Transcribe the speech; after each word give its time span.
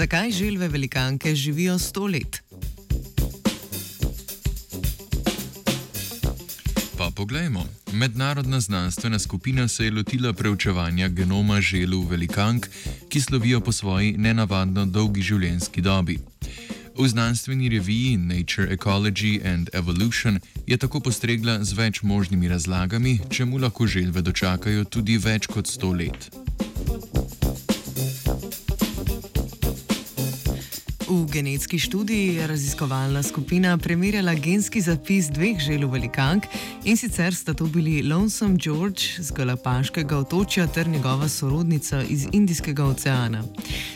Zakaj 0.00 0.30
želve 0.30 0.68
velikanke 0.68 1.34
živijo 1.34 1.78
sto 1.78 2.06
let? 2.06 2.42
Pa 6.98 7.10
poglejmo. 7.16 7.64
Mednarodna 7.92 8.60
znanstvena 8.60 9.18
skupina 9.18 9.68
se 9.68 9.84
je 9.84 9.90
lotila 9.90 10.32
preučevanja 10.32 11.08
genoma 11.08 11.60
želu 11.60 12.02
velikank, 12.02 12.66
ki 13.08 13.20
slovijo 13.20 13.60
po 13.60 13.72
svoji 13.72 14.14
nenavadno 14.18 14.86
dolgi 14.86 15.22
življenjski 15.22 15.80
dobi. 15.80 16.18
V 16.98 17.08
znanstveni 17.08 17.68
reviji 17.68 18.16
Nature 18.16 18.76
Ecology 18.76 19.54
and 19.54 19.68
Evolution 19.72 20.40
je 20.66 20.76
tako 20.76 21.00
postregla 21.00 21.64
z 21.64 21.72
več 21.72 22.02
možnimi 22.02 22.48
razlagami, 22.48 23.18
čemu 23.30 23.58
lahko 23.58 23.86
želve 23.86 24.22
dočakajo 24.22 24.84
tudi 24.84 25.18
več 25.18 25.46
kot 25.46 25.66
sto 25.66 25.92
let. 25.92 26.39
V 31.10 31.26
genetski 31.26 31.78
študiji 31.78 32.34
je 32.34 32.46
raziskovalna 32.46 33.22
skupina 33.22 33.78
primerjala 33.78 34.34
genski 34.34 34.80
zapis 34.80 35.26
dveh 35.26 35.58
želv 35.58 35.90
velikank 35.90 36.44
in 36.84 36.96
sicer 36.96 37.34
sta 37.34 37.54
to 37.54 37.66
bili 37.66 38.02
Lonesome 38.02 38.56
George 38.56 39.02
z 39.18 39.32
Galapaškega 39.32 40.18
otočja 40.18 40.66
ter 40.66 40.88
njegova 40.88 41.28
sorodnica 41.28 42.02
iz 42.02 42.26
Indijskega 42.32 42.84
oceana. 42.84 43.42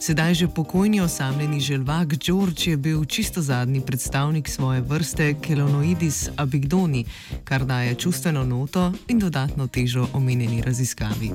Sedaj 0.00 0.34
že 0.34 0.48
pokojni 0.48 1.00
osamljeni 1.00 1.60
želvak 1.60 2.08
George 2.08 2.70
je 2.70 2.76
bil 2.76 3.04
čisto 3.04 3.42
zadnji 3.42 3.80
predstavnik 3.80 4.48
svoje 4.48 4.80
vrste 4.80 5.34
Kelonoidis 5.42 6.28
abigdoni, 6.36 7.04
kar 7.44 7.64
daje 7.64 7.94
čustveno 7.94 8.44
noto 8.44 8.92
in 9.08 9.18
dodatno 9.18 9.66
težo 9.66 10.08
omenjeni 10.12 10.62
raziskavi. 10.62 11.30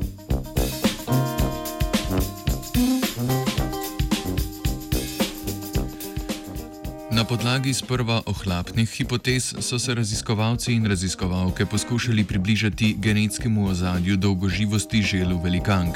Na 7.24 7.28
podlagi 7.28 7.72
sprva 7.74 8.20
ohlapnih 8.26 8.90
hipotez 8.90 9.56
so 9.64 9.80
se 9.80 9.94
raziskovalci 9.96 10.74
in 10.74 10.86
raziskovalke 10.86 11.66
poskušali 11.66 12.24
približati 12.24 12.96
genetskemu 13.00 13.68
ozadju 13.68 14.18
dolgoživosti 14.18 15.02
želu 15.02 15.40
velikank. 15.44 15.96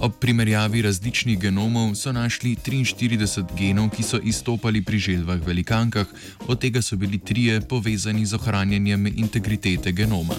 Ob 0.00 0.12
primerjavi 0.20 0.82
različnih 0.82 1.38
genomov 1.38 1.94
so 1.94 2.12
našli 2.12 2.56
43 2.56 3.44
genov, 3.58 3.90
ki 3.94 4.02
so 4.02 4.18
izstopali 4.18 4.82
pri 4.82 4.98
želvah 4.98 5.38
velikankah, 5.46 6.06
od 6.48 6.60
tega 6.60 6.82
so 6.82 6.96
bili 6.96 7.18
trije 7.18 7.60
povezani 7.60 8.26
z 8.26 8.34
ohranjanjem 8.34 9.06
integritete 9.06 9.92
genoma. 9.92 10.34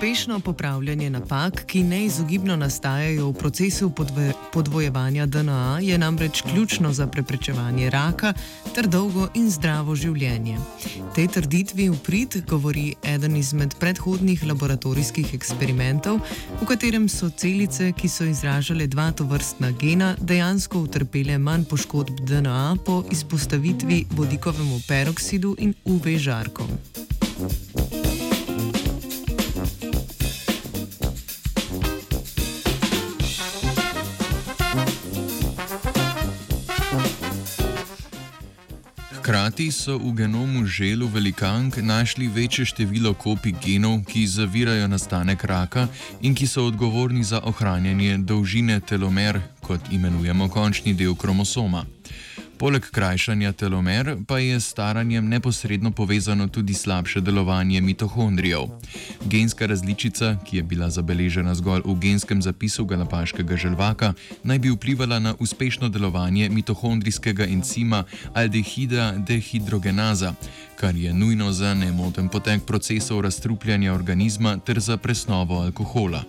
Uspešno 0.00 0.40
popravljanje 0.40 1.10
napak, 1.10 1.64
ki 1.66 1.82
neizogibno 1.82 2.56
nastajajo 2.56 3.26
v 3.28 3.34
procesu 3.34 3.90
podve, 3.90 4.32
podvojevanja 4.52 5.26
DNA, 5.26 5.78
je 5.82 5.98
namreč 5.98 6.42
ključno 6.42 6.92
za 6.92 7.06
preprečevanje 7.06 7.90
raka 7.90 8.32
ter 8.74 8.88
dolgo 8.88 9.28
in 9.34 9.50
zdravo 9.50 9.94
življenje. 9.94 10.56
Tej 11.14 11.28
trditvi 11.28 11.90
v 11.90 11.98
prid 12.06 12.38
govori 12.48 12.94
eden 13.04 13.36
izmed 13.36 13.76
predhodnih 13.76 14.46
laboratorijskih 14.48 15.34
eksperimentov, 15.36 16.24
v 16.62 16.64
katerem 16.64 17.04
so 17.08 17.28
celice, 17.28 17.92
ki 17.92 18.08
so 18.08 18.24
izražale 18.24 18.88
dva 18.88 19.12
tovrstna 19.12 19.74
gena, 19.76 20.14
dejansko 20.16 20.80
utrpele 20.80 21.36
manj 21.38 21.68
poškodb 21.68 22.24
DNA 22.24 22.76
po 22.86 23.02
izpostavitvi 23.12 24.06
vodikovemu 24.16 24.80
peroksidu 24.88 25.56
in 25.58 25.76
UV 25.84 26.16
žarkom. 26.16 26.72
Hkrati 39.30 39.70
so 39.70 39.94
v 39.94 40.10
genomu 40.12 40.66
želu 40.66 41.06
velikank 41.06 41.76
našli 41.76 42.26
večje 42.28 42.64
število 42.64 43.14
kopij 43.14 43.54
genov, 43.62 44.02
ki 44.02 44.26
zavirajo 44.26 44.88
nastanek 44.88 45.44
raka 45.44 45.86
in 46.20 46.34
ki 46.34 46.46
so 46.46 46.66
odgovorni 46.66 47.22
za 47.24 47.38
ohranjanje 47.44 48.18
dolžine 48.18 48.80
telomer, 48.80 49.40
kot 49.62 49.80
imenujemo 49.90 50.48
končni 50.48 50.94
del 50.94 51.14
kromosoma. 51.14 51.84
Poleg 52.60 52.84
krajšanja 52.92 53.52
telomer 53.56 54.16
pa 54.28 54.38
je 54.38 54.60
s 54.60 54.68
staranjem 54.68 55.28
neposredno 55.28 55.90
povezano 55.90 56.48
tudi 56.48 56.74
slabše 56.74 57.20
delovanje 57.20 57.80
mitohondrijev. 57.80 58.60
Genska 59.24 59.66
različica, 59.66 60.36
ki 60.44 60.56
je 60.56 60.62
bila 60.62 60.90
zabeležena 60.90 61.54
zgolj 61.54 61.80
v 61.84 61.94
genskem 61.94 62.42
zapisu 62.42 62.84
galapaškega 62.84 63.56
želvaka, 63.56 64.12
naj 64.44 64.58
bi 64.58 64.70
vplivala 64.70 65.18
na 65.18 65.34
uspešno 65.38 65.88
delovanje 65.88 66.48
mitohondrijskega 66.48 67.44
encima 67.44 68.04
aldehida 68.34 69.14
dehidrogenaza, 69.16 70.34
kar 70.76 70.96
je 70.96 71.14
nujno 71.14 71.52
za 71.52 71.74
nemoten 71.74 72.28
potek 72.28 72.62
procesov 72.66 73.20
razstrupljanja 73.20 73.94
organizma 73.94 74.58
ter 74.58 74.80
za 74.80 74.96
presnovo 74.96 75.62
alkohola. 75.64 76.24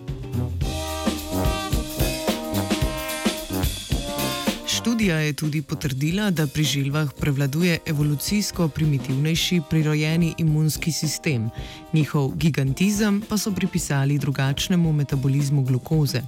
Študija 5.02 5.18
je 5.18 5.32
tudi 5.32 5.62
potrdila, 5.62 6.30
da 6.30 6.46
pri 6.46 6.64
želvah 6.64 7.08
prevladuje 7.20 7.78
evolucijsko 7.86 8.68
primitivnejši 8.68 9.60
prirojeni 9.70 10.34
imunski 10.38 10.92
sistem, 10.92 11.50
njihov 11.92 12.30
gigantizem 12.36 13.22
pa 13.28 13.38
so 13.38 13.50
pripisali 13.52 14.18
drugačnemu 14.18 14.92
metabolizmu 14.92 15.62
glukoze. 15.62 16.22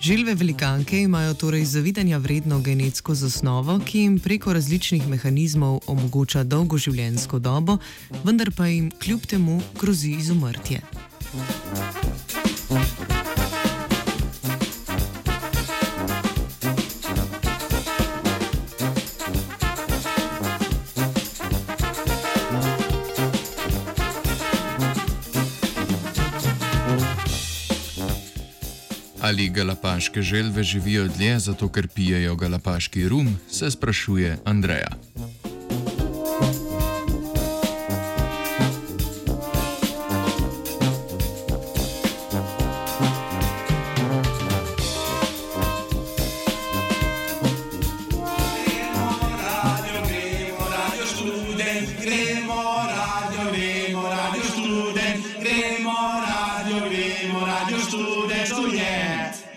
Želve 0.00 0.34
velikanke 0.34 0.98
imajo 1.00 1.34
torej 1.34 1.64
zavidanja 1.64 2.18
vredno 2.18 2.60
genetsko 2.60 3.14
zasnovo, 3.14 3.78
ki 3.86 3.98
jim 3.98 4.18
preko 4.18 4.52
različnih 4.52 5.08
mehanizmov 5.08 5.80
omogoča 5.86 6.42
dolgo 6.42 6.78
življenjsko 6.78 7.38
dobo, 7.38 7.78
vendar 8.24 8.50
pa 8.56 8.66
jim 8.66 8.90
kljub 8.90 9.26
temu 9.26 9.62
grozi 9.80 10.10
izumrtje. 10.18 10.80
Ali 29.30 29.48
galapaške 29.48 30.22
želve 30.22 30.62
živijo 30.62 31.08
dlje 31.08 31.38
zato, 31.38 31.68
ker 31.68 31.88
pijejo 31.88 32.34
galapaški 32.36 33.08
rum, 33.08 33.38
se 33.50 33.70
sprašuje 33.70 34.38
Andreja. 34.44 34.90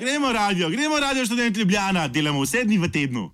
Gremo 0.03 0.33
radio, 0.33 0.69
gremo 0.69 0.99
radio 0.99 1.25
študent 1.25 1.57
Ljubljana, 1.57 2.07
delamo 2.07 2.41
vse 2.41 2.63
dni 2.63 2.77
v 2.77 2.89
tednu. 2.91 3.29